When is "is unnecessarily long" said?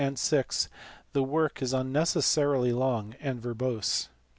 1.61-3.13